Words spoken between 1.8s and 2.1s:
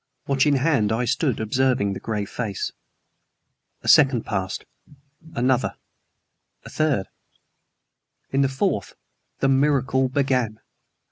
the